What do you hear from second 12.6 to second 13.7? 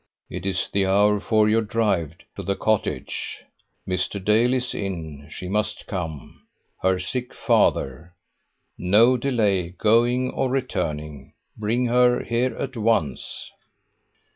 once."